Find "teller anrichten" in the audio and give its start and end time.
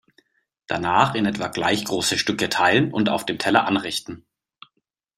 3.37-4.25